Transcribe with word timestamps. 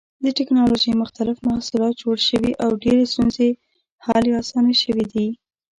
د 0.23 0.25
ټېکنالوجۍ 0.37 0.91
مختلف 1.01 1.37
محصولات 1.49 1.93
جوړ 2.03 2.17
شوي 2.29 2.51
او 2.63 2.69
ډېرې 2.83 3.03
ستونزې 3.11 3.49
حل 4.05 4.23
یا 4.31 4.37
اسانې 4.43 4.75
شوې 4.83 5.05
دي. 5.13 5.27